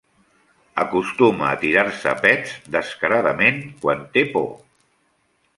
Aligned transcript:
Acostuma 0.83 1.49
a 1.49 1.59
tirar-se 1.65 2.15
pets 2.23 2.57
descaradament 2.79 3.63
quan 3.85 4.05
té 4.17 4.29
por. 4.35 4.53